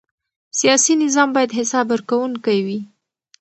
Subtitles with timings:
[0.59, 2.79] سیاسي نظام باید حساب ورکوونکی وي